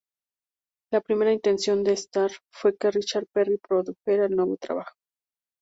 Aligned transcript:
La 0.91 0.99
primera 0.99 1.31
intención 1.31 1.83
de 1.83 1.93
Starr 1.93 2.31
fue 2.49 2.75
que 2.75 2.89
Richard 2.89 3.27
Perry 3.31 3.59
produjera 3.59 4.25
el 4.25 4.35
nuevo 4.35 4.57
trabajo. 4.57 4.95